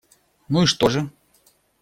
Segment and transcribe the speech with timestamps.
[0.49, 1.11] Ну и что же?